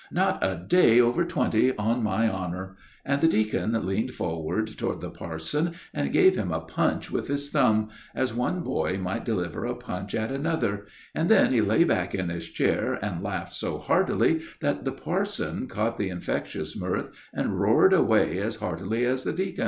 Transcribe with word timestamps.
"Not 0.11 0.43
a 0.43 0.55
day 0.67 0.99
over 0.99 1.23
twenty, 1.23 1.77
on 1.77 2.01
my 2.01 2.27
honor," 2.27 2.75
and 3.05 3.21
the 3.21 3.27
deacon 3.27 3.85
leaned 3.85 4.15
forward 4.15 4.65
toward 4.75 4.99
the 4.99 5.11
parson, 5.11 5.75
and 5.93 6.11
gave 6.11 6.35
him 6.35 6.51
a 6.51 6.61
punch 6.61 7.11
with 7.11 7.27
his 7.27 7.51
thumb, 7.51 7.91
as 8.15 8.33
one 8.33 8.61
boy 8.61 8.97
might 8.97 9.25
deliver 9.25 9.63
a 9.63 9.75
punch 9.75 10.15
at 10.15 10.31
another, 10.31 10.87
and 11.13 11.29
then 11.29 11.53
he 11.53 11.61
lay 11.61 11.83
back 11.83 12.15
in 12.15 12.29
his 12.29 12.49
chair 12.49 12.95
and 13.03 13.21
laughed 13.21 13.53
so 13.53 13.77
heartily 13.77 14.41
that 14.59 14.85
the 14.85 14.91
parson 14.91 15.67
caught 15.67 15.99
the 15.99 16.09
infectious 16.09 16.75
mirth 16.75 17.11
and 17.31 17.59
roared 17.59 17.93
away 17.93 18.39
as 18.39 18.55
heartily 18.55 19.05
as 19.05 19.21
himself. 19.23 19.51